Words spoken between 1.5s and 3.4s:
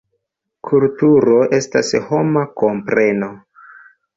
estas homa kompreno.